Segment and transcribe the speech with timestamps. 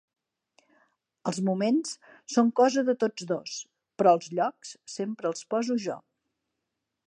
[1.31, 1.91] Els moments
[2.37, 3.59] són cosa de tots dos,
[4.01, 6.03] però els llocs sempre els poso jo.